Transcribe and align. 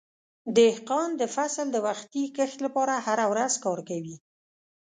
دهقان 0.57 1.09
د 1.21 1.23
فصل 1.35 1.67
د 1.71 1.77
وختي 1.87 2.23
کښت 2.37 2.57
لپاره 2.65 2.93
هره 3.05 3.25
ورځ 3.31 3.53
کار 3.63 3.79
کوي. 3.89 4.15